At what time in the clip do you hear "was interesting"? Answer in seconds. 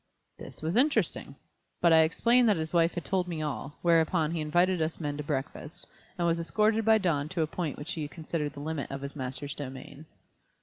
0.63-1.35